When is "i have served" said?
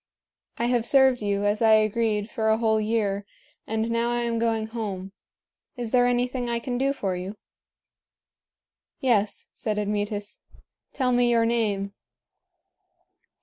0.57-1.21